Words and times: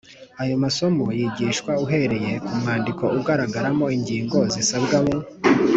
Ayo 0.41 0.55
masomo 0.63 1.05
yigishwa 1.19 1.71
ahereye 1.83 2.33
ku 2.45 2.51
mwandiko 2.59 3.03
ugaragaramo 3.19 3.85
ingingo 3.97 4.37
zisabwa 4.53 4.97
mu 5.05 5.17